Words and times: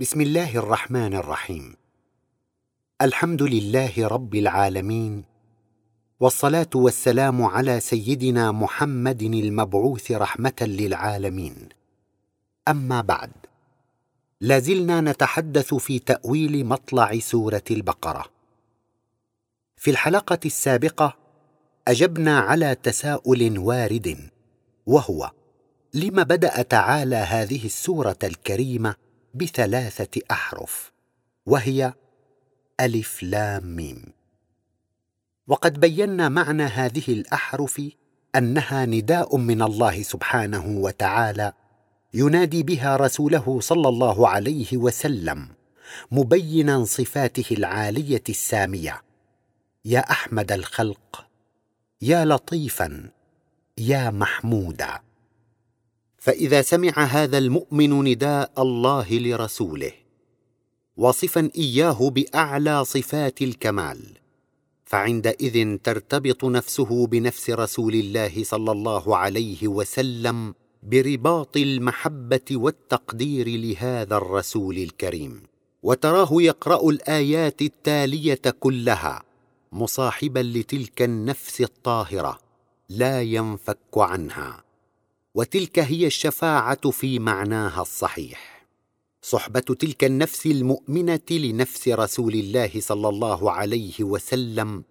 بسم 0.00 0.20
الله 0.20 0.56
الرحمن 0.56 1.14
الرحيم. 1.14 1.74
الحمد 3.02 3.42
لله 3.42 4.08
رب 4.08 4.34
العالمين 4.34 5.24
والصلاة 6.20 6.70
والسلام 6.74 7.42
على 7.42 7.80
سيدنا 7.80 8.52
محمد 8.52 9.22
المبعوث 9.22 10.12
رحمة 10.12 10.54
للعالمين. 10.60 11.68
أما 12.68 13.00
بعد 13.00 13.30
لازلنا 14.40 15.00
نتحدث 15.00 15.74
في 15.74 15.98
تأويل 15.98 16.66
مطلع 16.66 17.18
سورة 17.18 17.64
البقرة. 17.70 18.24
في 19.76 19.90
الحلقة 19.90 20.40
السابقة 20.44 21.16
أجبنا 21.88 22.38
على 22.38 22.74
تساؤل 22.74 23.58
وارد 23.58 24.30
وهو 24.86 25.30
لم 25.94 26.24
بدأ 26.24 26.62
تعالى 26.62 27.16
هذه 27.16 27.64
السورة 27.66 28.18
الكريمة 28.24 29.09
بثلاثة 29.34 30.20
أحرف 30.30 30.92
وهي 31.46 31.94
ألف 32.80 33.22
لام 33.22 33.76
ميم. 33.76 34.12
وقد 35.48 35.80
بينا 35.80 36.28
معنى 36.28 36.62
هذه 36.62 37.04
الأحرف 37.08 37.82
أنها 38.36 38.86
نداء 38.86 39.36
من 39.36 39.62
الله 39.62 40.02
سبحانه 40.02 40.66
وتعالى 40.66 41.52
ينادي 42.14 42.62
بها 42.62 42.96
رسوله 42.96 43.60
صلى 43.60 43.88
الله 43.88 44.28
عليه 44.28 44.76
وسلم 44.76 45.48
مبينا 46.10 46.84
صفاته 46.84 47.54
العالية 47.54 48.22
السامية. 48.28 49.02
يا 49.84 50.00
أحمد 50.00 50.52
الخلق 50.52 51.26
يا 52.02 52.24
لطيفا 52.24 53.10
يا 53.78 54.10
محمودا. 54.10 55.00
فإذا 56.20 56.62
سمع 56.62 56.92
هذا 57.04 57.38
المؤمن 57.38 58.04
نداء 58.04 58.52
الله 58.58 59.06
لرسوله 59.12 59.92
واصفا 60.96 61.50
إياه 61.56 62.10
بأعلى 62.10 62.84
صفات 62.84 63.42
الكمال 63.42 64.20
فعندئذ 64.90 65.76
ترتبط 65.76 66.44
نفسه 66.44 67.06
بنفس 67.06 67.50
رسول 67.50 67.94
الله 67.94 68.44
صلى 68.44 68.72
الله 68.72 69.16
عليه 69.16 69.68
وسلم 69.68 70.54
برباط 70.82 71.56
المحبة 71.56 72.48
والتقدير 72.50 73.48
لهذا 73.48 74.16
الرسول 74.16 74.76
الكريم. 74.78 75.42
وتراه 75.82 76.28
يقرأ 76.32 76.90
الآيات 76.90 77.62
التالية 77.62 78.42
كلها 78.60 79.22
مصاحبا 79.72 80.40
لتلك 80.40 81.02
النفس 81.02 81.60
الطاهرة 81.60 82.38
لا 82.88 83.22
ينفك 83.22 83.94
عنها. 83.96 84.64
وتلك 85.34 85.78
هي 85.78 86.06
الشفاعة 86.06 86.90
في 86.90 87.18
معناها 87.18 87.82
الصحيح. 87.82 88.66
صحبة 89.22 89.60
تلك 89.60 90.04
النفس 90.04 90.46
المؤمنة 90.46 91.20
لنفس 91.30 91.88
رسول 91.88 92.32
الله 92.32 92.70
صلى 92.78 93.08
الله 93.08 93.50
عليه 93.50 93.94
وسلم 94.00 94.84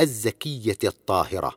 الزكية 0.00 0.78
الطاهرة 0.84 1.52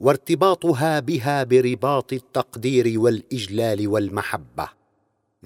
وارتباطها 0.00 1.00
بها 1.00 1.44
برباط 1.44 2.12
التقدير 2.12 3.00
والإجلال 3.00 3.88
والمحبة. 3.88 4.68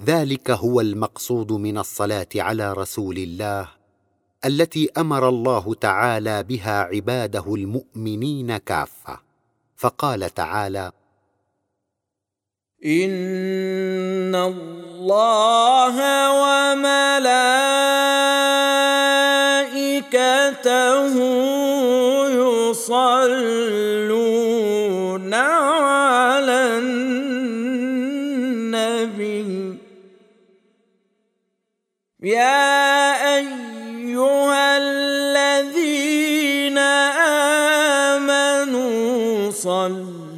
ذلك 0.05 0.51
هو 0.51 0.81
المقصود 0.81 1.51
من 1.51 1.77
الصلاة 1.77 2.27
على 2.35 2.73
رسول 2.73 3.17
الله 3.17 3.69
التي 4.45 4.89
أمر 4.97 5.29
الله 5.29 5.73
تعالى 5.73 6.43
بها 6.43 6.79
عباده 6.81 7.55
المؤمنين 7.55 8.57
كافة. 8.57 9.19
فقال 9.75 10.33
تعالى 10.33 10.91
ان 12.85 14.35
الله 14.35 15.95
وملائكته 16.71 17.09
يصلون 22.69 24.13
على 25.33 26.79
النبي. 26.79 28.07
يا 32.23 33.35
ايها 33.35 34.77
الذين 34.77 36.77
امنوا 38.07 39.51
صلوا 39.51 40.28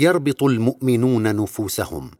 يربط 0.00 0.42
المؤمنون 0.42 1.36
نفوسهم 1.36 2.10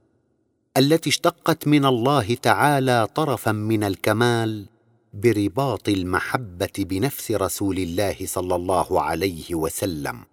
التي 0.77 1.11
اشتقت 1.11 1.69
من 1.69 1.85
الله 1.85 2.35
تعالى 2.35 3.09
طرفا 3.15 3.53
من 3.53 3.85
الكمال 3.85 4.67
برباط 5.15 5.89
المحبة 5.89 6.73
بنفس 6.79 7.31
رسول 7.31 7.79
الله 7.79 8.17
صلى 8.25 8.55
الله 8.55 9.01
عليه 9.01 9.55
وسلم 9.55 10.25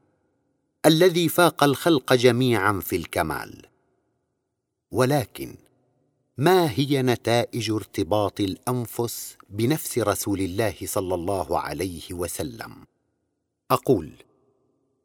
الذي 0.86 1.30
فاق 1.30 1.63
الخلق 1.63 2.13
جميعا 2.13 2.80
في 2.80 2.96
الكمال. 2.96 3.66
ولكن 4.91 5.56
ما 6.38 6.72
هي 6.72 7.02
نتائج 7.02 7.72
ارتباط 7.72 8.40
الأنفس 8.40 9.38
بنفس 9.50 10.00
رسول 10.00 10.40
الله 10.40 10.75
صلى 10.84 11.16
الله 11.16 11.59
عليه 11.59 12.13
وسلم؟ 12.13 12.72
أقول 13.72 14.12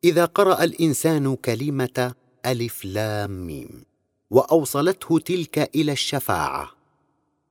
إذا 0.05 0.25
قرأ 0.25 0.65
الإنسان 0.65 1.37
كلمة 1.37 2.15
ألف 2.47 2.85
لام 2.85 3.47
ميم. 3.47 3.85
وأوصلته 4.31 5.19
تلك 5.19 5.71
إلى 5.75 5.93
الشفاعة. 5.93 6.71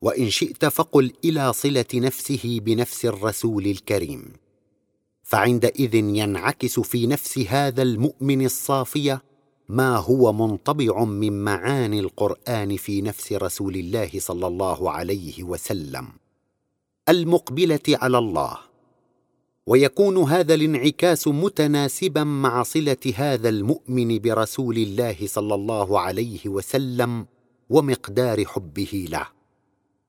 وإن 0.01 0.29
شئت 0.29 0.65
فقل 0.65 1.13
إلى 1.25 1.53
صلة 1.53 1.85
نفسه 1.95 2.59
بنفس 2.63 3.05
الرسول 3.05 3.65
الكريم. 3.65 4.33
فعندئذ 5.23 5.95
ينعكس 5.95 6.79
في 6.79 7.07
نفس 7.07 7.37
هذا 7.37 7.81
المؤمن 7.81 8.45
الصافية 8.45 9.21
ما 9.69 9.97
هو 9.97 10.33
منطبع 10.33 11.03
من 11.03 11.43
معاني 11.43 11.99
القرآن 11.99 12.77
في 12.77 13.01
نفس 13.01 13.33
رسول 13.33 13.75
الله 13.75 14.09
صلى 14.17 14.47
الله 14.47 14.91
عليه 14.91 15.43
وسلم. 15.43 16.07
المقبلة 17.09 17.79
على 17.87 18.17
الله. 18.17 18.70
ويكون 19.67 20.17
هذا 20.17 20.53
الانعكاس 20.53 21.27
متناسبا 21.27 22.23
مع 22.23 22.63
صلة 22.63 23.13
هذا 23.15 23.49
المؤمن 23.49 24.19
برسول 24.19 24.77
الله 24.77 25.17
صلى 25.25 25.55
الله 25.55 25.99
عليه 25.99 26.39
وسلم 26.45 27.25
ومقدار 27.69 28.45
حبه 28.45 29.07
له. 29.09 29.27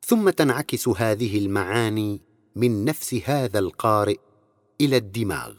ثم 0.07 0.31
تنعكس 0.31 0.89
هذه 0.89 1.39
المعاني 1.39 2.21
من 2.57 2.85
نفس 2.85 3.15
هذا 3.25 3.59
القارئ 3.59 4.19
إلى 4.81 4.97
الدماغ 4.97 5.53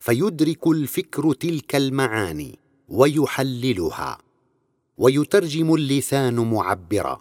فيدرك 0.00 0.66
الفكر 0.66 1.32
تلك 1.32 1.76
المعاني 1.76 2.58
ويحللها 2.88 4.18
ويترجم 4.98 5.74
اللسان 5.74 6.34
معبرا 6.34 7.20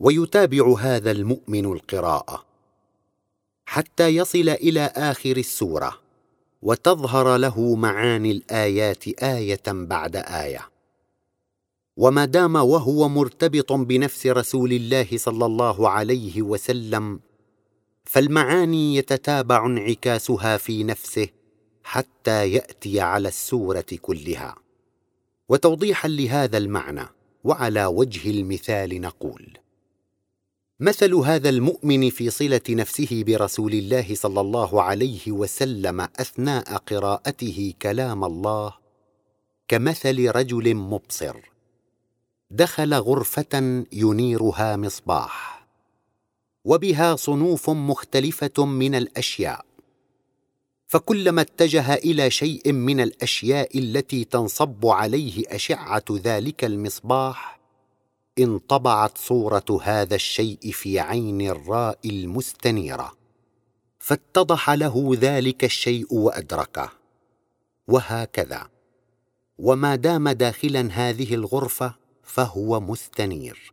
ويتابع 0.00 0.74
هذا 0.78 1.10
المؤمن 1.10 1.64
القراءة. 1.64 2.53
حتى 3.66 4.08
يصل 4.08 4.48
إلى 4.48 4.92
آخر 4.94 5.36
السورة 5.36 6.00
وتظهر 6.62 7.36
له 7.36 7.74
معاني 7.74 8.30
الآيات 8.30 9.08
آية 9.08 9.62
بعد 9.66 10.16
آية. 10.16 10.68
وما 11.96 12.24
دام 12.24 12.56
وهو 12.56 13.08
مرتبط 13.08 13.72
بنفس 13.72 14.26
رسول 14.26 14.72
الله 14.72 15.06
صلى 15.14 15.46
الله 15.46 15.88
عليه 15.88 16.42
وسلم 16.42 17.20
فالمعاني 18.04 18.96
يتتابع 18.96 19.66
انعكاسها 19.66 20.56
في 20.56 20.84
نفسه 20.84 21.28
حتى 21.84 22.52
يأتي 22.52 23.00
على 23.00 23.28
السورة 23.28 23.86
كلها. 24.00 24.54
وتوضيحا 25.48 26.08
لهذا 26.08 26.58
المعنى 26.58 27.08
وعلى 27.44 27.86
وجه 27.86 28.30
المثال 28.30 29.00
نقول 29.00 29.58
مثل 30.80 31.14
هذا 31.14 31.48
المؤمن 31.48 32.10
في 32.10 32.30
صلة 32.30 32.60
نفسه 32.70 33.24
برسول 33.26 33.72
الله 33.72 34.14
صلى 34.14 34.40
الله 34.40 34.82
عليه 34.82 35.32
وسلم 35.32 36.00
أثناء 36.00 36.76
قراءته 36.76 37.74
كلام 37.82 38.24
الله 38.24 38.74
كمثل 39.68 40.30
رجل 40.30 40.74
مبصر. 40.74 41.36
دخل 42.50 42.94
غرفة 42.94 43.84
ينيرها 43.92 44.76
مصباح. 44.76 45.66
وبها 46.64 47.16
صنوف 47.16 47.70
مختلفة 47.70 48.64
من 48.64 48.94
الأشياء. 48.94 49.64
فكلما 50.86 51.40
اتجه 51.40 51.94
إلى 51.94 52.30
شيء 52.30 52.72
من 52.72 53.00
الأشياء 53.00 53.78
التي 53.78 54.24
تنصب 54.24 54.86
عليه 54.86 55.42
أشعة 55.48 56.04
ذلك 56.10 56.64
المصباح 56.64 57.60
انطبعت 58.38 59.18
صورة 59.18 59.78
هذا 59.82 60.14
الشيء 60.14 60.70
في 60.72 61.00
عين 61.00 61.40
الراء 61.40 61.98
المستنيره 62.04 63.12
فاتضح 63.98 64.70
له 64.70 65.10
ذلك 65.14 65.64
الشيء 65.64 66.14
وأدركه. 66.14 66.90
وهكذا. 67.88 68.68
وما 69.58 69.96
دام 69.96 70.28
داخلا 70.28 70.88
هذه 70.92 71.34
الغرفة 71.34 71.94
فهو 72.22 72.80
مستنير. 72.80 73.72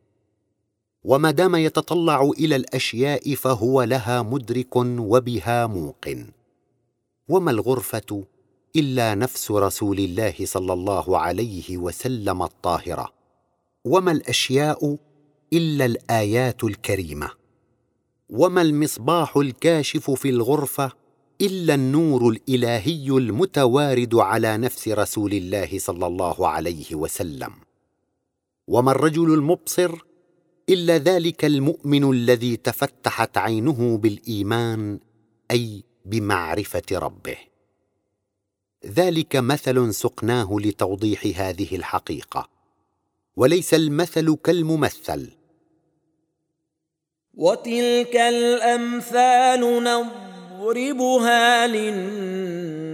وما 1.03 1.31
دام 1.31 1.55
يتطلع 1.55 2.21
إلى 2.21 2.55
الأشياء 2.55 3.35
فهو 3.35 3.83
لها 3.83 4.21
مدرك 4.21 4.75
وبها 4.75 5.67
موقن 5.67 6.31
وما 7.27 7.51
الغرفة؟ 7.51 8.23
إلا 8.75 9.15
نفس 9.15 9.51
رسول 9.51 9.99
الله 9.99 10.35
صلى 10.43 10.73
الله 10.73 11.17
عليه 11.17 11.77
وسلم 11.77 12.43
الطاهرة. 12.43 13.20
وما 13.85 14.11
الأشياء 14.11 14.97
إلا 15.53 15.85
الآيات 15.85 16.63
الكريمة؟ 16.63 17.31
وما 18.29 18.61
المصباح 18.61 19.37
الكاشف 19.37 20.11
في 20.11 20.29
الغرفة 20.29 20.91
إلا 21.41 21.73
النور 21.73 22.29
الإلهي 22.29 23.07
المتوارد 23.07 24.15
على 24.15 24.57
نفس 24.57 24.87
رسول 24.87 25.33
الله 25.33 25.79
صلى 25.79 26.07
الله 26.07 26.47
عليه 26.47 26.95
وسلم. 26.95 27.53
وما 28.67 28.91
الرجل 28.91 29.33
المبصر 29.33 29.97
إلا 30.69 30.97
ذلك 30.97 31.45
المؤمن 31.45 32.11
الذي 32.11 32.57
تفتحت 32.57 33.37
عينه 33.37 33.97
بالإيمان 33.97 34.99
أي 35.51 35.83
بمعرفة 36.05 36.83
ربه. 36.91 37.37
ذلك 38.85 39.35
مثل 39.35 39.93
سقناه 39.93 40.57
لتوضيح 40.59 41.41
هذه 41.41 41.75
الحقيقة. 41.75 42.50
وليس 43.35 43.73
المثل 43.73 44.35
كالممثل. 44.43 45.31
وتلك 47.33 48.15
الأمثال 48.15 49.83
نضربها 49.83 51.67
للناس 51.67 52.85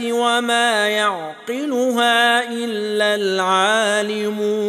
وما 0.00 0.88
يعقلها 0.88 2.52
إلا 2.52 3.14
العالمون. 3.14 4.66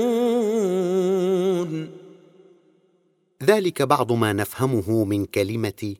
ذلك 3.43 3.81
بعض 3.81 4.11
ما 4.11 4.33
نفهمه 4.33 5.03
من 5.05 5.25
كلمة 5.25 5.95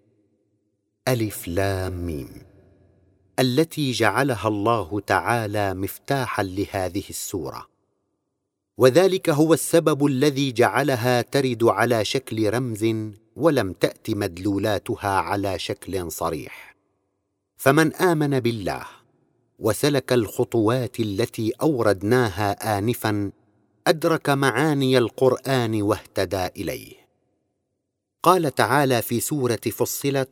ألف 1.07 1.47
لام 1.47 2.05
ميم 2.05 2.29
التي 3.39 3.91
جعلها 3.91 4.47
الله 4.47 4.99
تعالى 4.99 5.73
مفتاحا 5.73 6.43
لهذه 6.43 7.03
السورة. 7.09 7.76
وذلك 8.77 9.29
هو 9.29 9.53
السبب 9.53 10.05
الذي 10.05 10.51
جعلها 10.51 11.21
ترد 11.21 11.63
على 11.63 12.05
شكل 12.05 12.53
رمز 12.53 12.85
ولم 13.35 13.73
تأت 13.73 14.09
مدلولاتها 14.09 15.09
على 15.09 15.59
شكل 15.59 16.11
صريح. 16.11 16.75
فمن 17.57 17.93
آمن 17.95 18.39
بالله 18.39 18.85
وسلك 19.59 20.13
الخطوات 20.13 20.99
التي 20.99 21.53
أوردناها 21.61 22.77
انفا 22.77 23.31
أدرك 23.87 24.29
معاني 24.29 24.97
القرآن 24.97 25.81
واهتدى 25.81 26.45
إليه. 26.45 26.93
قال 28.23 28.55
تعالى 28.55 29.01
في 29.01 29.19
سورة 29.19 29.55
فصلت 29.55 30.29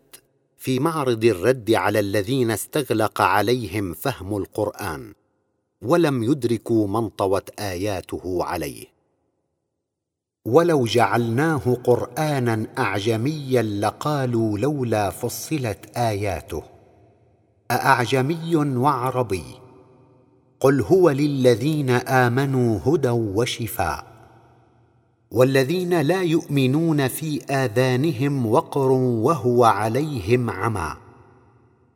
في 0.58 0.80
معرض 0.80 1.26
الرد 1.26 1.72
على 1.72 2.00
الذين 2.00 2.52
استغلق 2.52 3.22
عليهم 3.22 3.94
فهم 3.94 4.38
القرآن 4.38 5.14
ولم 5.86 6.24
يدركوا 6.24 6.88
من 6.88 7.10
طوت 7.10 7.60
آياته 7.60 8.44
عليه. 8.44 8.86
ولو 10.46 10.86
جعلناه 10.86 11.78
قرانا 11.84 12.68
اعجميا 12.78 13.62
لقالوا 13.62 14.58
لولا 14.58 15.10
فصلت 15.10 15.98
آياته. 15.98 16.64
أأعجمي 17.72 18.56
وعربي؟ 18.56 19.44
قل 20.60 20.82
هو 20.82 21.10
للذين 21.10 21.90
آمنوا 21.90 22.80
هدى 22.86 23.10
وشفاء. 23.10 24.06
والذين 25.32 26.02
لا 26.02 26.22
يؤمنون 26.22 27.08
في 27.08 27.42
آذانهم 27.50 28.46
وقر 28.46 28.92
وهو 28.92 29.64
عليهم 29.64 30.50
عمى. 30.50 30.96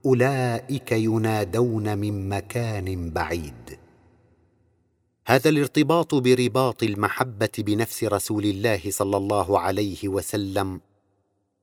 أولئك 0.06 0.92
ينادون 0.92 1.98
من 1.98 2.30
مكان 2.30 3.10
بعيد. 3.10 3.59
هذا 5.30 5.50
الارتباط 5.50 6.16
برباط 6.16 6.84
المحبة 6.84 7.50
بنفس 7.58 8.04
رسول 8.04 8.46
الله 8.46 8.82
صلى 8.90 9.18
الله 9.18 9.60
عليه 9.60 10.08
وسلم 10.08 10.82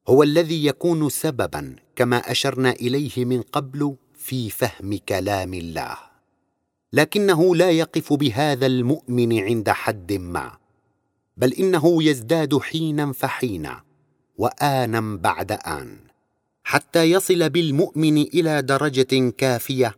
هو 0.09 0.23
الذي 0.23 0.67
يكون 0.67 1.09
سببا 1.09 1.77
كما 1.97 2.17
أشرنا 2.17 2.71
إليه 2.71 3.25
من 3.25 3.43
قبل 3.43 3.97
في 4.15 4.51
فهم 4.51 4.99
كلام 5.09 5.55
الله. 5.55 5.97
لكنه 6.93 7.57
لا 7.57 7.71
يقف 7.71 8.13
بهذا 8.13 8.67
المؤمن 8.67 9.39
عند 9.39 9.71
حد 9.71 10.13
ما 10.13 10.53
بل 11.37 11.53
إنه 11.53 12.03
يزداد 12.03 12.59
حينا 12.59 13.13
فحينا 13.13 13.83
وأنا 14.39 15.17
بعد 15.17 15.53
آن 15.53 15.99
حتى 16.65 17.03
يصل 17.05 17.51
بالمؤمن 17.51 18.23
إلى 18.23 18.63
درجة 18.63 19.31
كافية 19.39 19.97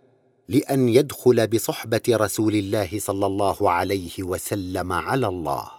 لأن 0.48 0.88
يدخل 0.88 1.46
بصحبة 1.46 2.00
رسول 2.08 2.54
الله 2.54 2.88
صلى 2.98 3.26
الله 3.26 3.70
عليه 3.70 4.22
وسلم 4.22 4.92
على 4.92 5.26
الله. 5.26 5.70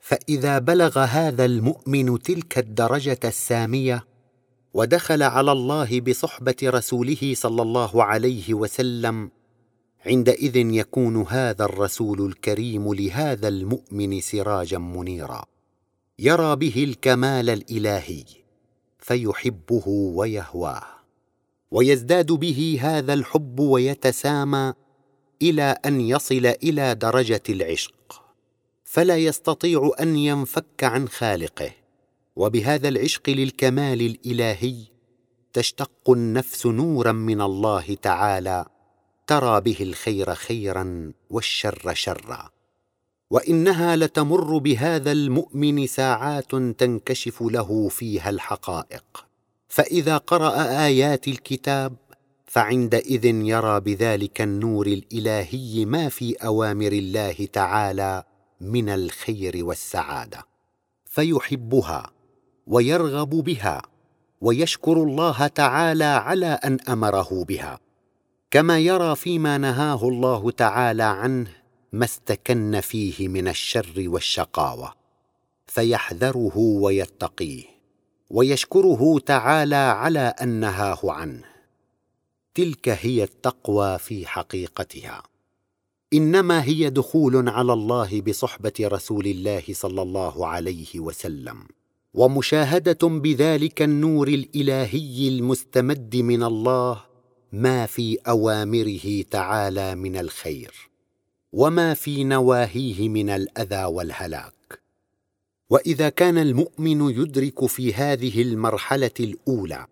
فإذا 0.00 0.58
بلغ 0.58 0.98
هذا 0.98 1.44
المؤمن 1.44 2.18
تلك 2.18 2.58
الدرجة 2.58 3.20
السامية 3.24 4.04
ودخل 4.74 5.22
على 5.22 5.52
الله 5.52 6.00
بصحبة 6.00 6.56
رسوله 6.64 7.32
صلى 7.36 7.62
الله 7.62 8.04
عليه 8.04 8.54
وسلم 8.54 9.30
عندئذ 10.06 10.56
يكون 10.56 11.22
هذا 11.22 11.64
الرسول 11.64 12.26
الكريم 12.26 12.94
لهذا 12.94 13.48
المؤمن 13.48 14.20
سراجا 14.20 14.78
منيرا. 14.78 15.44
يرى 16.18 16.56
به 16.56 16.84
الكمال 16.84 17.50
الإلهي 17.50 18.24
فيحبه 18.98 19.88
ويهواه. 19.88 20.99
ويزداد 21.70 22.32
به 22.32 22.78
هذا 22.82 23.12
الحب 23.14 23.60
ويتسامى 23.60 24.72
إلى 25.42 25.76
أن 25.86 26.00
يصل 26.00 26.46
إلى 26.46 26.94
درجة 26.94 27.42
العشق. 27.48 28.22
فلا 28.84 29.16
يستطيع 29.16 29.90
أن 30.00 30.16
ينفك 30.16 30.84
عن 30.84 31.08
خالقه 31.08 31.70
وبهذا 32.36 32.88
العشق 32.88 33.30
للكمال 33.30 34.00
الإلهي 34.02 34.76
تشتق 35.52 36.10
النفس 36.10 36.66
نورا 36.66 37.12
من 37.12 37.40
الله 37.40 37.96
تعالى 38.02 38.66
ترى 39.26 39.60
به 39.60 39.76
الخير 39.80 40.34
خيرا 40.34 41.12
والشر 41.30 41.94
شرا. 41.94 42.50
وإنها 43.30 43.96
لتمر 43.96 44.58
بهذا 44.58 45.12
المؤمن 45.12 45.86
ساعات 45.86 46.50
تنكشف 46.54 47.42
له 47.42 47.88
فيها 47.88 48.30
الحقائق. 48.30 49.29
فإذا 49.70 50.16
قرأ 50.16 50.84
آيات 50.86 51.28
الكتاب 51.28 51.96
فعندئذ 52.46 53.24
يرى 53.24 53.80
بذلك 53.80 54.40
النور 54.40 54.86
الإلهي 54.86 55.84
ما 55.84 56.08
في 56.08 56.34
أوامر 56.34 56.92
الله 56.92 57.48
تعالى 57.52 58.22
من 58.60 58.88
الخير 58.88 59.64
والسعادة. 59.64 60.46
فيحبها 61.06 62.10
ويرغب 62.66 63.30
بها 63.30 63.82
ويشكر 64.40 64.92
الله 64.92 65.46
تعالى 65.46 66.04
على 66.04 66.46
أن 66.46 66.78
أمره 66.88 67.44
بها. 67.48 67.80
كما 68.50 68.78
يرى 68.78 69.16
فيما 69.16 69.58
نهاه 69.58 70.08
الله 70.08 70.50
تعالى 70.50 71.02
عنه 71.02 71.50
ما 71.92 72.04
استكن 72.04 72.80
فيه 72.80 73.28
من 73.28 73.48
الشر 73.48 74.04
والشقاوة. 74.06 74.94
فيحذره 75.66 76.56
ويتقيه. 76.56 77.79
ويشكره 78.30 79.18
تعالى 79.18 79.76
على 79.76 80.34
أن 80.42 80.48
نهاه 80.48 80.98
عنه. 81.04 81.44
تلك 82.54 82.88
هي 82.88 83.22
التقوى 83.22 83.98
في 83.98 84.26
حقيقتها. 84.26 85.22
إنما 86.14 86.64
هي 86.64 86.90
دخول 86.90 87.48
على 87.48 87.72
الله 87.72 88.20
بصحبة 88.20 88.72
رسول 88.80 89.26
الله 89.26 89.62
صلى 89.72 90.02
الله 90.02 90.46
عليه 90.46 91.00
وسلم 91.00 91.56
ومشاهدة 92.14 93.08
بذلك 93.08 93.82
النور 93.82 94.28
الإلهي 94.28 95.28
المستمد 95.28 96.16
من 96.16 96.42
الله 96.42 97.00
ما 97.52 97.86
في 97.86 98.18
أوامره 98.28 99.22
تعالى 99.30 99.94
من 99.94 100.16
الخير 100.16 100.90
وما 101.52 101.94
في 101.94 102.24
نواهيه 102.24 103.08
من 103.08 103.30
الأذى 103.30 103.84
والهلاك. 103.84 104.59
وإذا 105.70 106.08
كان 106.08 106.38
المؤمن 106.38 107.10
يدرك 107.10 107.66
في 107.66 107.94
هذه 107.94 108.42
المرحلة 108.42 109.10
الأولى 109.20 109.86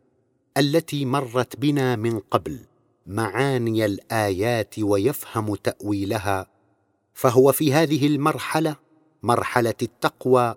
التي 0.57 1.05
مرت 1.05 1.57
بنا 1.57 1.97
من 1.97 2.19
قبل 2.19 2.59
معاني 3.07 3.85
الآيات 3.85 4.79
ويفهم 4.79 5.55
تأويلها 5.55 6.47
فهو 7.15 7.53
في 7.53 7.73
هذه 7.73 8.07
المرحلة 8.07 8.77
مرحلة 9.23 9.75
التقوى 9.83 10.55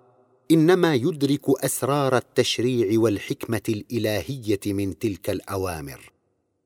إنما 0.50 0.94
يدرك 0.94 1.64
أسرار 1.64 2.16
التشريع 2.16 3.00
والحكمة 3.00 3.62
الإلهية 3.68 4.60
من 4.66 4.98
تلك 4.98 5.30
الأوامر 5.30 6.12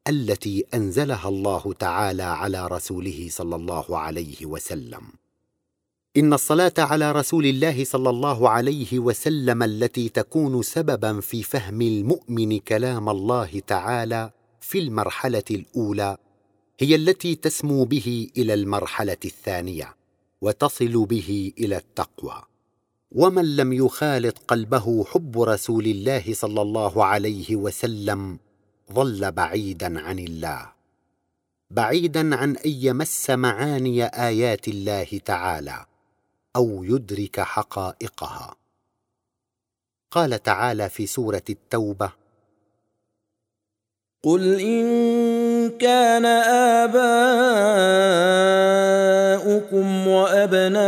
التي 0.08 0.64
أنزلها 0.74 1.28
الله 1.28 1.72
تعالى 1.78 2.22
على 2.22 2.66
رسوله 2.66 3.26
صلى 3.30 3.56
الله 3.56 3.98
عليه 3.98 4.46
وسلم. 4.46 5.02
إن 6.16 6.32
الصلاة 6.32 6.72
على 6.78 7.12
رسول 7.12 7.46
الله 7.46 7.84
صلى 7.84 8.10
الله 8.10 8.48
عليه 8.48 8.98
وسلم 8.98 9.62
التي 9.62 10.08
تكون 10.08 10.62
سببا 10.62 11.20
في 11.20 11.42
فهم 11.42 11.82
المؤمن 11.82 12.58
كلام 12.58 13.08
الله 13.08 13.62
تعالى 13.66 14.30
في 14.60 14.78
المرحلة 14.78 15.44
الأولى 15.50 16.16
هي 16.78 16.94
التي 16.94 17.34
تسمو 17.34 17.84
به 17.84 18.28
إلى 18.36 18.54
المرحلة 18.54 19.16
الثانية 19.24 19.96
وتصل 20.40 21.04
به 21.04 21.52
إلى 21.58 21.76
التقوى. 21.76 22.42
ومن 23.12 23.56
لم 23.56 23.72
يخالط 23.72 24.38
قلبه 24.38 25.04
حب 25.04 25.42
رسول 25.42 25.86
الله 25.86 26.34
صلى 26.34 26.62
الله 26.62 27.04
عليه 27.04 27.56
وسلم 27.56 28.38
ظل 28.92 29.32
بعيدا 29.32 30.00
عن 30.00 30.18
الله. 30.18 30.72
بعيدا 31.70 32.36
عن 32.36 32.56
أن 32.56 32.70
يمس 32.70 33.30
معاني 33.30 34.04
آيات 34.04 34.68
الله 34.68 35.20
تعالى. 35.24 35.86
أو 36.56 36.84
يدرك 36.84 37.40
حقائقها. 37.40 38.54
قال 40.10 40.42
تعالى 40.42 40.88
في 40.88 41.06
سورة 41.06 41.42
التوبة 41.50 42.12
قل 44.24 44.60
ان 44.60 45.70
كان 45.78 46.26
اباؤكم 46.86 47.06
وابناؤكم 50.08 50.80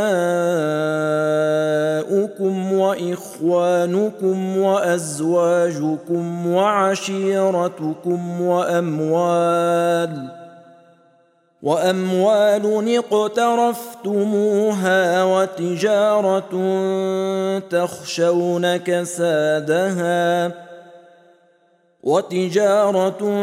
واخوانكم 2.72 4.58
وازواجكم 4.58 6.46
وعشيرتكم 6.46 8.40
واموال 8.40 10.37
وأموال 11.62 12.96
اقترفتموها 12.96 14.44
وتجارة 15.24 16.50
تخشون 17.58 18.76
كسادها 18.76 20.52
وتجارة 22.02 23.42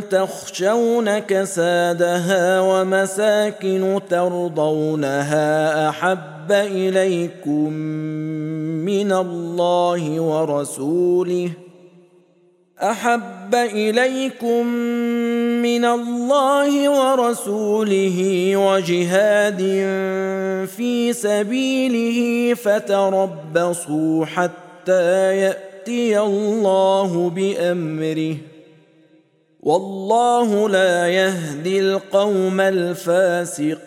تخشون 0.00 1.18
كسادها 1.18 2.60
ومساكن 2.60 4.00
ترضونها 4.10 5.88
أحب 5.88 6.52
إليكم 6.52 7.72
من 8.86 9.12
الله 9.12 10.20
ورسوله 10.20 11.50
أحب 12.82 13.54
إليكم 13.54 14.66
من 15.62 15.84
الله 15.84 16.90
ورسوله 16.90 18.56
وجهاد 18.56 19.60
في 20.66 21.12
سبيله 21.12 22.54
فتربصوا 22.54 24.24
حتى 24.24 25.36
يأتي 25.36 26.20
الله 26.20 27.30
بأمره. 27.30 28.36
والله 29.60 30.68
لا 30.68 31.08
يهدي 31.08 31.80
القوم 31.80 32.60
الفاسقين. 32.60 33.86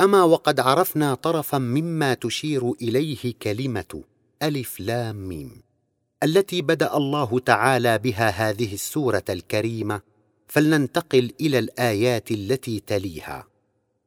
أما 0.00 0.22
وقد 0.22 0.60
عرفنا 0.60 1.14
طرفا 1.14 1.58
مما 1.58 2.14
تشير 2.14 2.72
إليه 2.82 3.34
كلمة. 3.42 4.13
ألف 4.44 4.80
لام 4.80 5.28
ميم 5.28 5.62
التي 6.22 6.62
بدأ 6.62 6.96
الله 6.96 7.38
تعالى 7.38 7.98
بها 7.98 8.28
هذه 8.28 8.74
السورة 8.74 9.24
الكريمة 9.30 10.00
فلننتقل 10.48 11.32
إلى 11.40 11.58
الآيات 11.58 12.30
التي 12.30 12.80
تليها 12.80 13.46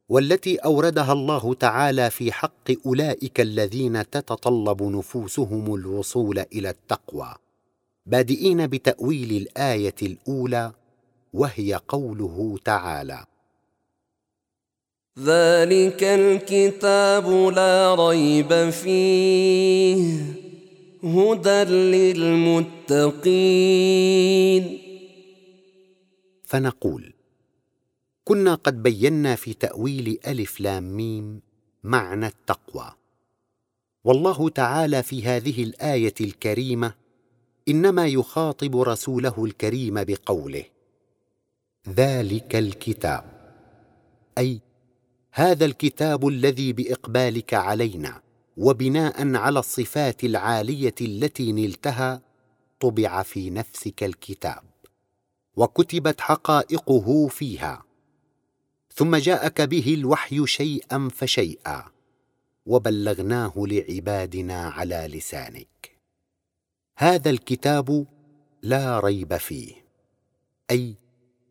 والتي 0.08 0.56
أوردها 0.56 1.12
الله 1.12 1.54
تعالى 1.54 2.10
في 2.10 2.32
حق 2.32 2.86
أولئك 2.86 3.40
الذين 3.40 4.10
تتطلب 4.10 4.82
نفوسهم 4.82 5.74
الوصول 5.74 6.38
إلى 6.38 6.70
التقوى 6.70 7.34
بادئين 8.06 8.66
بتأويل 8.66 9.30
الآية 9.42 9.94
الأولى 10.02 10.72
وهي 11.32 11.80
قوله 11.88 12.58
تعالى 12.64 13.24
ذلك 15.24 16.04
الكتاب 16.04 17.30
لا 17.30 17.94
ريب 17.94 18.70
فيه 18.70 20.22
هدى 21.04 21.64
للمتقين. 22.94 23.18
فنقول 26.44 27.14
كنا 28.24 28.54
قد 28.54 28.82
بينا 28.82 29.34
في 29.34 29.54
تأويل 29.54 30.18
ألف 30.26 30.60
لام 30.60 30.96
ميم 30.96 31.40
معنى 31.84 32.26
التقوى. 32.26 32.92
والله 34.04 34.48
تعالى 34.48 35.02
في 35.02 35.24
هذه 35.24 35.62
الآية 35.62 36.14
الكريمة 36.20 36.94
إنما 37.68 38.06
يخاطب 38.06 38.80
رسوله 38.80 39.44
الكريم 39.44 40.04
بقوله 40.04 40.64
ذلك 41.88 42.56
الكتاب 42.56 43.24
أي 44.38 44.60
هذا 45.32 45.64
الكتاب 45.64 46.28
الذي 46.28 46.72
بإقبالك 46.72 47.54
علينا 47.54 48.22
وبناء 48.56 49.36
على 49.36 49.58
الصفات 49.58 50.24
العالية 50.24 50.94
التي 51.00 51.52
نلتها 51.52 52.22
طبع 52.80 53.22
في 53.22 53.50
نفسك 53.50 54.04
الكتاب 54.04 54.62
وكتبت 55.56 56.20
حقائقه 56.20 57.28
فيها 57.28 57.84
ثم 58.94 59.16
جاءك 59.16 59.60
به 59.60 59.94
الوحي 59.94 60.46
شيئا 60.46 61.08
فشيئا 61.14 61.84
وبلغناه 62.66 63.52
لعبادنا 63.56 64.68
على 64.68 65.08
لسانك. 65.12 65.98
هذا 66.98 67.30
الكتاب 67.30 68.06
لا 68.62 69.00
ريب 69.00 69.36
فيه 69.36 69.74
أي 70.70 70.94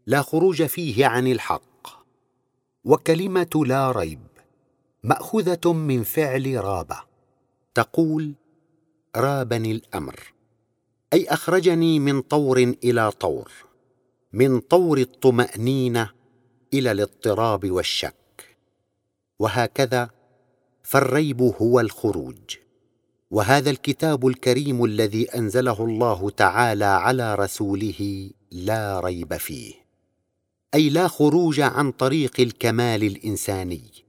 لا 0.05 0.21
خروج 0.21 0.63
فيه 0.63 1.05
عن 1.05 1.27
الحق. 1.27 1.66
وكلمة 2.87 3.63
لا 3.65 3.91
ريب 3.91 4.19
مأخوذة 5.03 5.73
من 5.73 6.03
فعل 6.03 6.63
راب 6.63 6.91
تقول 7.73 8.33
رابني 9.15 9.71
الأمر 9.71 10.33
أي 11.13 11.25
أخرجني 11.25 11.99
من 11.99 12.21
طور 12.21 12.57
إلى 12.83 13.11
طور 13.11 13.51
من 14.33 14.59
طور 14.59 14.97
الطمأنينة 14.97 16.09
إلى 16.73 16.91
الاضطراب 16.91 17.71
والشك. 17.71 18.57
وهكذا 19.39 20.09
فالريب 20.83 21.41
هو 21.41 21.79
الخروج. 21.79 22.57
وهذا 23.31 23.69
الكتاب 23.69 24.27
الكريم 24.27 24.85
الذي 24.85 25.25
أنزله 25.35 25.85
الله 25.85 26.29
تعالى 26.29 26.85
على 26.85 27.35
رسوله 27.35 28.29
لا 28.51 28.99
ريب 28.99 29.37
فيه. 29.37 29.86
أي 30.73 30.89
لا 30.89 31.07
خروج 31.07 31.59
عن 31.59 31.91
طريق 31.91 32.39
الكمال 32.39 33.03
الإنساني. 33.03 34.07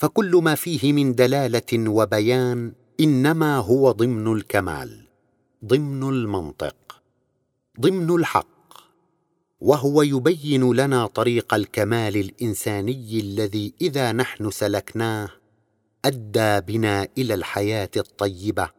فكل 0.00 0.36
ما 0.36 0.54
فيه 0.54 0.92
من 0.92 1.14
دلالة 1.14 1.90
وبيان 1.90 2.72
إنما 3.00 3.56
هو 3.56 3.90
ضمن 3.90 4.32
الكمال 4.32 5.06
ضمن 5.64 6.02
المنطق 6.02 7.02
ضمن 7.80 8.10
الحق 8.10 8.46
وهو 9.60 10.02
يبين 10.02 10.72
لنا 10.72 11.06
طريق 11.06 11.54
الكمال 11.54 12.16
الإنساني 12.16 13.20
الذي 13.20 13.74
إذا 13.80 14.12
نحن 14.12 14.50
سلكناه 14.50 15.28
أدى 16.04 16.60
بنا 16.60 17.08
إلى 17.18 17.34
الحياة 17.34 17.90
الطيبة 17.96 18.70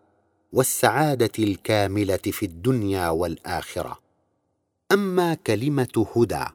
والسعادة 0.54 1.32
الكاملة 1.40 2.18
في 2.18 2.46
الدنيا 2.46 3.10
والآخرة. 3.10 4.00
أما 4.92 5.34
كلمة 5.34 6.08
هدى 6.16 6.46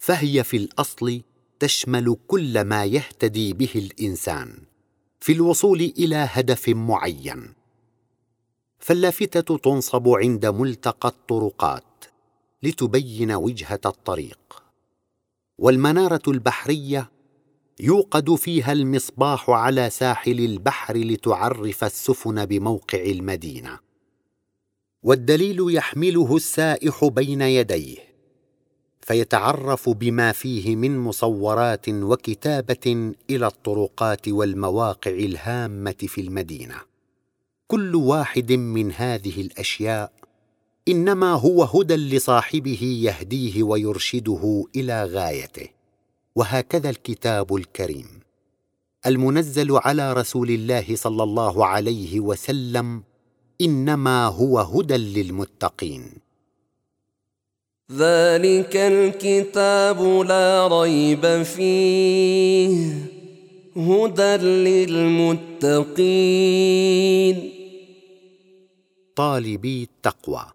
فهي 0.00 0.44
في 0.44 0.56
الأصل 0.56 1.22
تشمل 1.58 2.16
كل 2.28 2.60
ما 2.60 2.84
يهتدي 2.84 3.52
به 3.52 3.70
الإنسان 3.74 4.58
في 5.20 5.32
الوصول 5.32 5.80
إلى 5.80 6.28
هدف 6.30 6.68
معين. 6.68 7.54
فاللافتة 8.78 9.56
تنصب 9.56 10.08
عند 10.08 10.46
ملتقى 10.46 11.08
الطرقات 11.08 12.04
لتبين 12.62 13.32
وجهة 13.32 13.80
الطريق. 13.86 14.62
والمنارة 15.58 16.22
البحرية 16.28 17.10
يوقد 17.80 18.34
فيها 18.34 18.72
المصباح 18.72 19.50
على 19.50 19.90
ساحل 19.90 20.40
البحر 20.40 20.96
لتعرف 20.96 21.84
السفن 21.84 22.44
بموقع 22.44 23.02
المدينة. 23.02 23.78
والدليل 25.02 25.74
يحمله 25.74 26.36
السائح 26.36 27.04
بين 27.04 27.40
يديه. 27.40 28.09
فيتعرف 29.00 29.88
بما 29.88 30.32
فيه 30.32 30.76
من 30.76 30.98
مصورات 30.98 31.88
وكتابة 31.88 33.12
إلى 33.30 33.46
الطرقات 33.46 34.28
والمواقع 34.28 35.10
الهامة 35.10 35.96
في 36.06 36.20
المدينة. 36.20 36.74
كل 37.66 37.96
واحد 37.96 38.52
من 38.52 38.92
هذه 38.92 39.40
الأشياء 39.40 40.12
إنما 40.88 41.32
هو 41.32 41.62
هدى 41.64 41.96
لصاحبه 41.96 42.82
يهديه 42.82 43.62
ويرشده 43.62 44.64
إلى 44.76 45.04
غايته. 45.04 45.68
وهكذا 46.36 46.90
الكتاب 46.90 47.54
الكريم. 47.54 48.20
المنزل 49.06 49.76
على 49.76 50.12
رسول 50.12 50.50
الله 50.50 50.96
صلى 50.96 51.22
الله 51.22 51.66
عليه 51.66 52.20
وسلم 52.20 53.02
إنما 53.60 54.26
هو 54.26 54.58
هدى 54.58 54.96
للمتقين. 54.96 56.29
ذلك 57.96 58.76
الكتاب 58.76 60.02
لا 60.02 60.68
ريب 60.82 61.42
فيه 61.42 62.94
هدى 63.76 64.36
للمتقين. 64.36 65.90
طالبي 69.16 69.82
التقوى. 69.82 70.46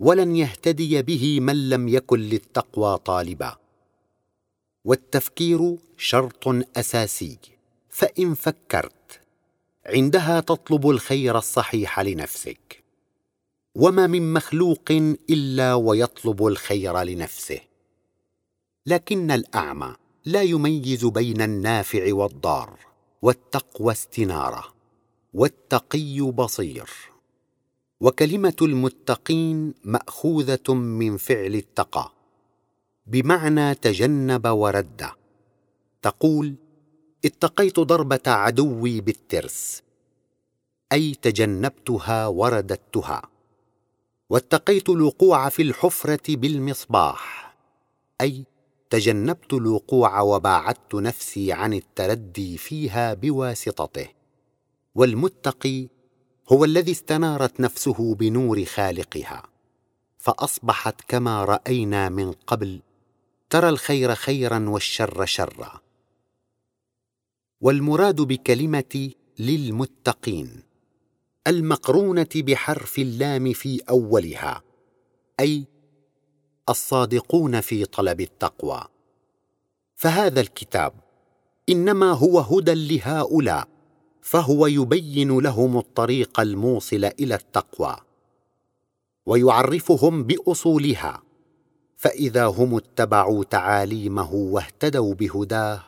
ولن 0.00 0.36
يهتدي 0.36 1.02
به 1.02 1.40
من 1.40 1.68
لم 1.68 1.88
يكن 1.88 2.20
للتقوى 2.20 2.98
طالبا. 2.98 3.56
والتفكير 4.84 5.76
شرط 5.96 6.48
أساسي 6.76 7.38
فإن 7.90 8.34
فكرت 8.34 9.20
عندها 9.86 10.40
تطلب 10.40 10.90
الخير 10.90 11.38
الصحيح 11.38 12.00
لنفسك. 12.00 12.77
وما 13.78 14.06
من 14.06 14.32
مخلوق 14.32 14.90
إلا 15.30 15.74
ويطلب 15.74 16.46
الخير 16.46 16.98
لنفسه. 17.02 17.60
لكن 18.86 19.30
الأعمى 19.30 19.94
لا 20.24 20.42
يميز 20.42 21.04
بين 21.04 21.42
النافع 21.42 22.14
والضار 22.14 22.78
والتقوى 23.22 23.92
استنارة 23.92 24.64
والتقي 25.34 26.20
بصير. 26.20 26.90
وكلمة 28.00 28.56
المتقين 28.62 29.74
مأخوذة 29.84 30.74
من 30.74 31.16
فعل 31.16 31.54
التقى 31.54 32.12
بمعنى 33.06 33.74
تجنب 33.74 34.46
ورد. 34.46 35.06
تقول 36.02 36.54
اتقيت 37.24 37.80
ضربة 37.80 38.20
عدوي 38.26 39.00
بالترس 39.00 39.82
أي 40.92 41.14
تجنبتها 41.22 42.26
ورددتها 42.26 43.22
واتقيت 44.30 44.88
الوقوع 44.88 45.48
في 45.48 45.62
الحفرة 45.62 46.36
بالمصباح. 46.36 47.54
أي 48.20 48.44
تجنبت 48.90 49.52
الوقوع 49.52 50.20
وباعدت 50.20 50.94
نفسي 50.94 51.52
عن 51.52 51.74
التردي 51.74 52.58
فيها 52.58 53.14
بواسطته. 53.14 54.08
والمتقي 54.94 55.88
هو 56.52 56.64
الذي 56.64 56.92
استنارت 56.92 57.60
نفسه 57.60 58.14
بنور 58.14 58.64
خالقها. 58.64 59.42
فأصبحت 60.18 61.00
كما 61.08 61.44
رأينا 61.44 62.08
من 62.08 62.32
قبل 62.32 62.80
ترى 63.50 63.68
الخير 63.68 64.14
خيرا 64.14 64.68
والشر 64.68 65.26
شرا. 65.26 65.80
والمراد 67.60 68.20
بكلمه 68.20 69.10
للمتقين. 69.38 70.67
المقرونة 71.48 72.28
بحرف 72.36 72.98
اللام 72.98 73.52
في 73.52 73.80
أولها 73.90 74.62
أي 75.40 75.64
الصادقون 76.68 77.60
في 77.60 77.84
طلب 77.84 78.20
التقوى. 78.20 78.84
فهذا 79.94 80.40
الكتاب 80.40 80.92
إنما 81.68 82.12
هو 82.12 82.38
هدى 82.38 82.96
لهؤلاء 82.96 83.68
فهو 84.22 84.66
يبين 84.66 85.38
لهم 85.38 85.78
الطريق 85.78 86.40
الموصل 86.40 87.04
إلى 87.04 87.34
التقوى 87.34 87.96
ويعرفهم 89.26 90.24
بأصولها. 90.24 91.22
فإذا 91.96 92.46
هم 92.46 92.76
اتبعوا 92.76 93.44
تعاليمه 93.44 94.34
واهتدوا 94.34 95.14
بهداه 95.14 95.82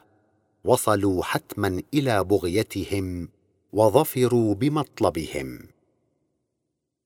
وصلوا 0.64 1.22
حتما 1.22 1.82
إلى 1.94 2.24
بغيتهم. 2.24 3.28
وظفروا 3.72 4.54
بمطلبهم. 4.54 5.58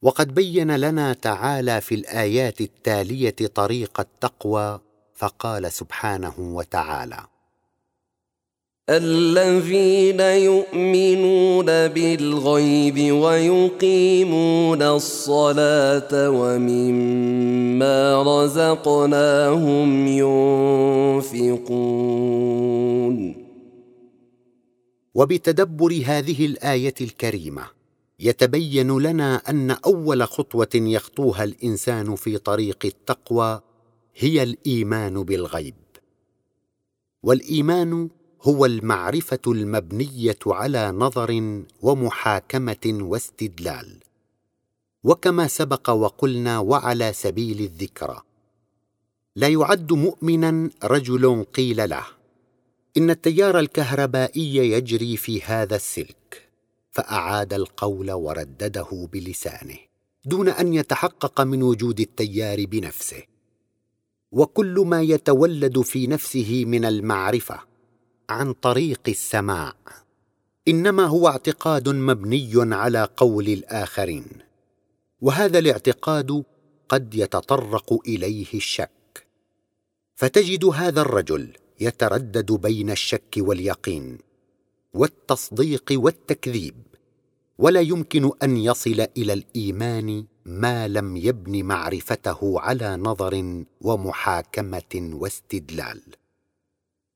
وقد 0.02 0.34
بين 0.34 0.76
لنا 0.76 1.12
تعالى 1.12 1.80
في 1.80 1.94
الآيات 1.94 2.60
التالية 2.60 3.36
طريق 3.54 4.00
التقوى 4.00 4.80
فقال 5.14 5.72
سبحانه 5.72 6.34
وتعالى 6.38 7.20
الذين 8.90 10.20
يؤمنون 10.20 11.66
بالغيب 11.66 13.12
ويقيمون 13.12 14.82
الصلاة 14.82 16.30
ومما 16.30 18.22
رزقناهم 18.22 20.06
ينفقون. 21.26 21.84
وبتدبر 25.14 26.02
هذه 26.06 26.46
الآية 26.46 26.94
الكريمة. 27.00 27.66
يتبين 28.20 28.98
لنا 28.98 29.36
أن 29.36 29.70
أول 29.70 30.22
خطوة 30.28 30.68
يخطوها 30.74 31.44
الإنسان 31.44 32.14
في 32.14 32.38
طريق 32.38 32.78
التقوى 32.84 33.60
هي 34.16 34.42
الإيمان 34.42 35.22
بالغيب. 35.22 35.74
والإيمان 37.22 38.08
هو 38.42 38.66
المعرفة 38.66 39.40
المبنية 39.46 40.38
على 40.46 40.92
نظر 40.92 41.62
ومحاكمة 41.82 42.98
واستدلال. 43.00 44.00
وكما 45.04 45.46
سبق 45.46 45.90
وقلنا 45.90 46.58
وعلى 46.58 47.12
سبيل 47.12 47.60
الذكرى. 47.60 48.22
لا 49.36 49.48
يعد 49.48 49.92
مؤمنا 49.92 50.70
رجل 50.84 51.44
قيل 51.44 51.90
له 51.90 52.06
إن 52.96 53.10
التيار 53.10 53.58
الكهربائي 53.58 54.56
يجري 54.56 55.16
في 55.16 55.42
هذا 55.42 55.76
السلك 55.76 56.48
فأعاد 56.90 57.54
القول 57.54 58.12
وردده 58.12 59.08
بلسانه 59.12 59.78
دون 60.24 60.48
أن 60.48 60.74
يتحقق 60.74 61.40
من 61.40 61.62
وجود 61.62 62.00
التيار 62.00 62.64
بنفسه. 62.64 63.22
وكل 64.32 64.84
ما 64.86 65.02
يتولد 65.02 65.80
في 65.80 66.06
نفسه 66.06 66.64
من 66.66 66.84
المعرفة 66.84 67.60
عن 68.28 68.52
طريق 68.52 69.00
السماع 69.08 69.74
إنما 70.68 71.06
هو 71.06 71.28
اعتقاد 71.28 71.88
مبني 71.88 72.52
على 72.56 73.08
قول 73.16 73.48
الآخرين 73.48 74.26
وهذا 75.20 75.58
الاعتقاد 75.58 76.44
قد 76.88 77.14
يتطرق 77.14 77.98
إليه 78.08 78.54
الشك. 78.54 79.26
فتجد 80.14 80.64
هذا 80.64 81.00
الرجل 81.00 81.52
يتردد 81.80 82.52
بين 82.52 82.90
الشك 82.90 83.34
واليقين 83.36 84.18
والتصديق 84.94 85.84
والتكذيب 85.92 86.74
ولا 87.58 87.80
يمكن 87.80 88.30
أن 88.42 88.56
يصل 88.56 89.06
إلى 89.16 89.32
الإيمان 89.32 90.26
ما 90.44 90.88
لم 90.88 91.16
يبن 91.16 91.64
معرفته 91.64 92.60
على 92.60 92.96
نظر 92.96 93.64
ومحاكمة 93.80 95.10
واستدلال. 95.12 96.02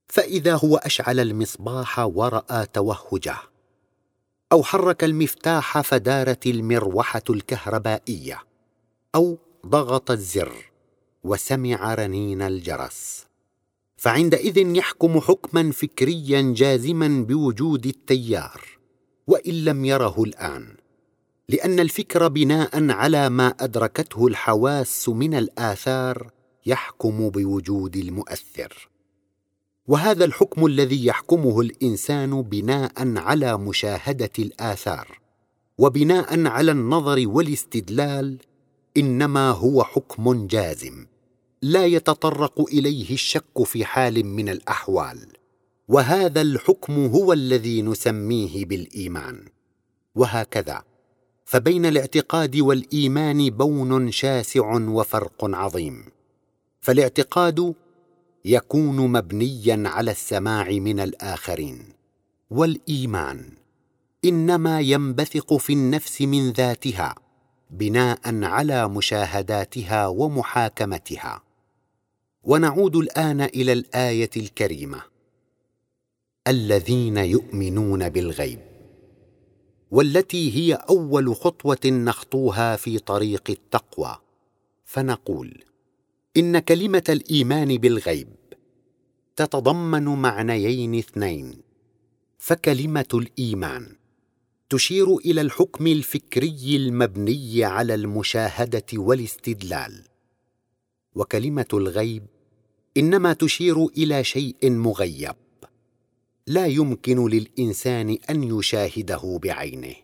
فإذا 0.09 0.57
هو 0.57 0.77
أشعل 0.77 1.21
المصباح 1.21 1.99
ورأى 1.99 2.66
توهجه 2.66 3.37
أو 4.53 4.62
حرك 4.62 5.05
المفتاح 5.05 5.81
فدارت 5.81 6.47
المروحة 6.47 7.23
الكهربائية 7.31 8.42
أو 9.14 9.38
ضغط 9.66 10.11
الزر 10.11 10.71
وسمع 11.25 11.94
رنين 11.94 12.42
الجرس. 12.42 13.28
فعندئذ 13.99 14.77
يحكم 14.77 15.21
حكما 15.21 15.73
فكريا 15.73 16.55
جازما 16.57 17.25
بوجود 17.25 17.87
التيار 17.87 18.61
وإن 19.27 19.65
لم 19.65 19.85
يره 19.85 20.23
الآن 20.23 20.77
لأن 21.49 21.81
الفكر 21.81 22.29
بناء 22.29 22.91
على 22.91 23.29
ما 23.29 23.49
أدركته 23.61 24.27
الحواس 24.27 25.09
من 25.09 25.35
الآثار 25.35 26.31
يحكم 26.67 27.31
بوجود 27.31 27.97
المؤثر. 27.97 28.89
وهذا 29.87 30.25
الحكم 30.25 30.67
الذي 30.67 31.07
يحكمه 31.07 31.61
الإنسان 31.61 32.43
بناء 32.43 33.19
على 33.19 33.59
مشاهدة 33.59 34.33
الآثار 34.39 35.19
وبناء 35.79 36.47
على 36.47 36.73
النظر 36.73 37.29
والاستدلال 37.29 38.39
إنما 38.97 39.51
هو 39.51 39.85
حكم 39.85 40.47
جازم. 40.47 41.07
لا 41.62 41.87
يتطرق 41.87 42.61
إليه 42.61 43.12
الشك 43.12 43.62
في 43.64 43.85
حال 43.85 44.27
من 44.27 44.49
الأحوال 44.49 45.18
وهذا 45.88 46.40
الحكم 46.40 47.07
هو 47.07 47.33
الذي 47.33 47.83
نسميه 47.83 48.64
بالإيمان. 48.64 49.44
وهكذا 50.14 50.83
فبين 51.44 51.87
الاعتقاد 51.87 52.57
والإيمان 52.57 53.51
بون 53.51 54.11
شاسع 54.11 54.75
وفرق 54.75 55.44
عظيم. 55.44 56.05
فالاعتقاد 56.81 57.75
يكون 58.44 58.97
مبنيا 58.97 59.88
على 59.88 60.11
السماع 60.11 60.71
من 60.71 61.01
الآخرين 61.01 61.92
والإيمان 62.51 63.53
إنما 64.25 64.81
ينبثق 64.81 65.57
في 65.57 65.73
النفس 65.73 66.23
من 66.23 66.51
ذاتها 66.51 67.14
بناء 67.71 68.44
على 68.44 68.88
مشاهداتها 68.88 70.07
ومحاكمتها. 70.07 71.48
ونعود 72.42 72.96
الآن 72.96 73.40
إلى 73.40 73.72
الآية 73.72 74.31
الكريمة. 74.37 75.03
الذين 76.48 77.16
يؤمنون 77.16 78.09
بالغيب 78.09 78.61
والتي 79.90 80.57
هي 80.57 80.74
أول 80.74 81.37
خطوة 81.37 81.79
نخطوها 81.87 82.77
في 82.77 82.98
طريق 82.98 83.51
التقوى. 83.51 84.18
فنقول 84.85 85.64
إن 86.37 86.59
كلمة 86.59 87.05
الإيمان 87.09 87.77
بالغيب 87.77 88.29
تتضمن 89.37 90.05
معنيين 90.05 90.94
اثنين. 90.94 91.61
فكلمة 92.38 93.09
الإيمان 93.14 93.96
تشير 94.70 95.16
إلى 95.16 95.40
الحكم 95.40 95.87
الفكري 95.87 96.77
المبني 96.77 97.64
على 97.64 97.94
المشاهدة 97.94 98.87
والاستدلال. 98.94 100.08
وكلمة 101.14 101.66
الغيب 101.73 102.27
إنما 102.97 103.33
تشير 103.33 103.87
إلى 103.87 104.25
شيء 104.25 104.57
مغيب. 104.62 105.35
لا 106.47 106.66
يمكن 106.66 107.29
للإنسان 107.29 108.18
أن 108.31 108.59
يشاهده 108.59 109.40
بعينه. 109.42 109.94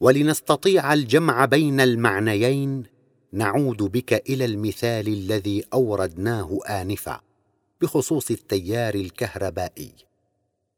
ولنستطيع 0.00 0.92
الجمع 0.92 1.44
بين 1.44 1.80
المعنيين 1.80 2.84
نعود 3.32 3.82
بك 3.82 4.30
إلى 4.30 4.44
المثال 4.44 5.08
الذي 5.08 5.64
أوردناه 5.72 6.58
آنفا 6.68 7.20
بخصوص 7.80 8.30
التيار 8.30 8.94
الكهربائي. 8.94 9.92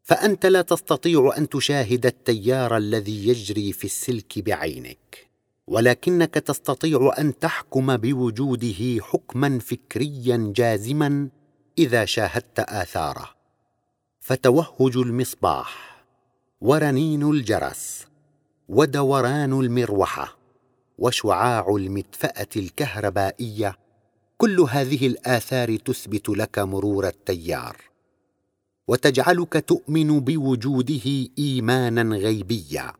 فأنت 0.02 0.46
لا 0.46 0.62
تستطيع 0.62 1.34
أن 1.38 1.48
تشاهد 1.48 2.06
التيار 2.06 2.76
الذي 2.76 3.28
يجري 3.28 3.72
في 3.72 3.84
السلك 3.84 4.38
بعينك. 4.38 5.31
ولكنك 5.72 6.34
تستطيع 6.34 7.12
أن 7.18 7.38
تحكم 7.38 7.96
بوجوده 7.96 9.00
حكما 9.00 9.58
فكريا 9.58 10.52
جازما 10.56 11.28
إذا 11.78 12.04
شاهدت 12.04 12.60
آثاره. 12.60 13.28
فتوهج 14.20 14.96
المصباح 14.96 16.04
ورنين 16.60 17.22
الجرس 17.30 18.06
ودوران 18.68 19.60
المروحة 19.60 20.36
وشعاع 20.98 21.76
المدفأة 21.76 22.48
الكهربائية 22.56 23.76
كل 24.38 24.60
هذه 24.60 25.06
الآثار 25.06 25.76
تثبت 25.76 26.28
لك 26.28 26.58
مرور 26.58 27.08
التيار 27.08 27.76
وتجعلك 28.88 29.64
تؤمن 29.68 30.20
بوجوده 30.20 31.28
إيمانا 31.38 32.16
غيبيا 32.16 32.92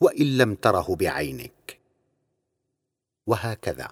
وإن 0.00 0.36
لم 0.38 0.54
تره 0.54 0.96
بعينك. 1.00 1.85
وهكذا. 3.26 3.88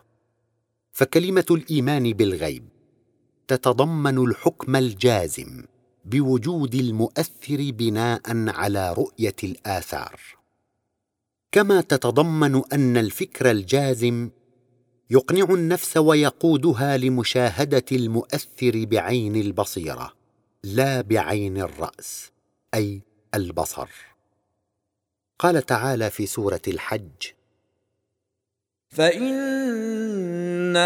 فكلمة 0.93 1.47
الإيمان 1.51 2.13
بالغيب 2.13 2.69
تتضمن 3.49 4.19
الحكم 4.19 4.77
الجازم 4.77 5.65
بوجود 6.05 6.75
المؤثر 6.75 7.71
بناء 7.71 8.49
على 8.49 8.93
رؤية 8.93 9.37
الآثار. 9.45 10.21
كما 11.53 11.81
تتضمن 11.81 12.63
أن 12.73 12.97
الفكر 12.97 13.51
الجازم 13.51 14.31
يقنع 15.11 15.55
النفس 15.55 15.97
ويقودها 15.97 16.97
لمشاهدة 16.97 17.85
المؤثر 17.93 18.85
بعين 18.85 19.37
البصيرة 19.37 20.13
لا 20.63 21.01
بعين 21.01 21.59
الرأس 21.59 22.31
أي 22.75 23.03
البصر. 23.35 23.89
قال 25.39 25.63
تعالى 25.63 26.11
في 26.11 26.27
سورة 26.27 26.63
الحج 26.69 27.23
فإنها 28.95 30.79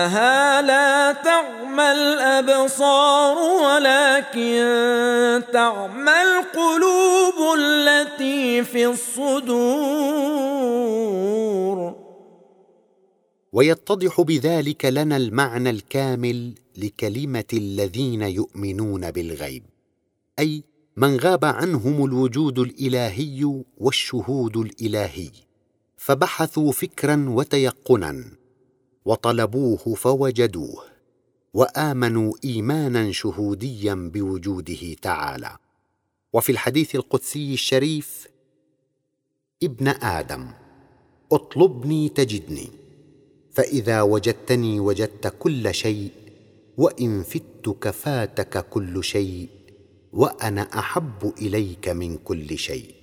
لا 0.62 1.12
تعمى 1.12 1.92
الأبصار 1.92 3.36
ولكن 3.38 4.62
تعمى 5.52 6.12
القلوب 6.22 7.34
التي 7.58 8.64
في 8.64 8.86
الصدور. 8.86 10.18
ويتضح 13.52 14.20
بذلك 14.20 14.84
لنا 14.84 15.16
المعنى 15.16 15.70
الكامل 15.70 16.54
لكلمة 16.76 17.44
الذين 17.52 18.22
يؤمنون 18.22 19.10
بالغيب 19.10 19.62
أي 20.38 20.62
من 20.96 21.16
غاب 21.16 21.44
عنهم 21.44 22.04
الوجود 22.04 22.58
الإلهي 22.58 23.62
والشهود 23.78 24.56
الإلهي. 24.56 25.47
فبحثوا 25.98 26.72
فكرا 26.72 27.24
وتيقنا 27.28 28.24
وطلبوه 29.04 29.94
فوجدوه 29.94 30.84
وآمنوا 31.54 32.32
ايمانا 32.44 33.12
شهوديا 33.12 33.94
بوجوده 33.94 34.94
تعالى. 35.02 35.56
وفي 36.32 36.52
الحديث 36.52 36.94
القدسي 36.94 37.54
الشريف 37.54 38.28
ابن 39.62 39.88
آدم 39.88 40.50
اطلبني 41.32 42.08
تجدني 42.08 42.68
فإذا 43.52 44.02
وجدتني 44.02 44.80
وجدت 44.80 45.34
كل 45.38 45.74
شيء 45.74 46.10
وإن 46.76 47.22
فتك 47.22 47.90
فاتك 47.90 48.68
كل 48.68 49.04
شيء 49.04 49.48
وأنا 50.12 50.62
أحب 50.62 51.32
إليك 51.38 51.88
من 51.88 52.18
كل 52.18 52.58
شيء. 52.58 52.97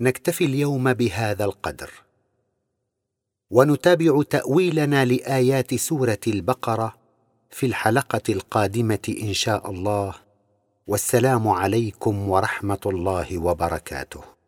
نكتفي 0.00 0.44
اليوم 0.44 0.92
بهذا 0.92 1.44
القدر. 1.44 1.90
ونتابع 3.50 4.22
تأويلنا 4.22 5.04
لآيات 5.04 5.74
سورة 5.74 6.20
البقرة 6.26 6.94
في 7.50 7.66
الحلقة 7.66 8.22
القادمة 8.28 9.16
إن 9.22 9.32
شاء 9.32 9.70
الله. 9.70 10.14
والسلام 10.86 11.48
عليكم 11.48 12.28
ورحمة 12.28 12.80
الله 12.86 13.38
وبركاته. 13.38 14.39